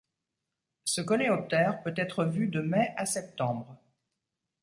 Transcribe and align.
Ce 0.83 0.99
coléoptère 0.99 1.83
peut 1.83 1.93
être 1.95 2.25
vu 2.25 2.47
de 2.47 2.59
mai 2.61 2.91
à 2.97 3.05
septembre. 3.05 3.77